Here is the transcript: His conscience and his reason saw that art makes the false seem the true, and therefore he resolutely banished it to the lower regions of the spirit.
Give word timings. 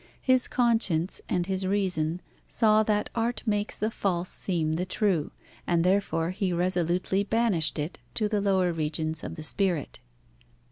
His 0.23 0.47
conscience 0.47 1.21
and 1.29 1.45
his 1.45 1.67
reason 1.67 2.21
saw 2.47 2.81
that 2.81 3.11
art 3.13 3.43
makes 3.45 3.77
the 3.77 3.91
false 3.91 4.29
seem 4.29 4.73
the 4.73 4.83
true, 4.87 5.29
and 5.67 5.83
therefore 5.83 6.31
he 6.31 6.51
resolutely 6.51 7.23
banished 7.23 7.77
it 7.77 7.99
to 8.15 8.27
the 8.27 8.41
lower 8.41 8.73
regions 8.73 9.23
of 9.23 9.35
the 9.35 9.43
spirit. 9.43 9.99